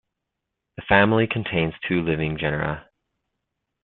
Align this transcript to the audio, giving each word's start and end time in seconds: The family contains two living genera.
The 0.77 0.81
family 0.89 1.27
contains 1.27 1.75
two 1.87 2.01
living 2.01 2.35
genera. 2.39 2.89